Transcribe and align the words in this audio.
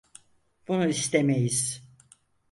Bunu 0.67 0.87
istemeyiz. 0.89 1.83